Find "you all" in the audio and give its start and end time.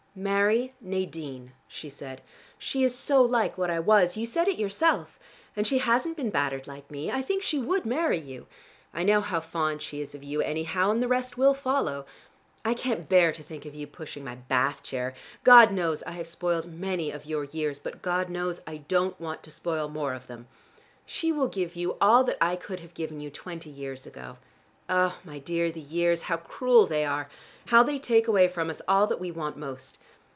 21.77-22.25